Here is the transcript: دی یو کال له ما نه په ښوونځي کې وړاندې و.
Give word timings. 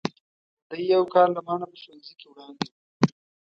دی 0.69 0.79
یو 0.93 1.03
کال 1.13 1.29
له 1.35 1.41
ما 1.45 1.53
نه 1.61 1.65
په 1.71 1.77
ښوونځي 1.81 2.13
کې 2.19 2.27
وړاندې 2.31 2.65
و. 2.69 2.73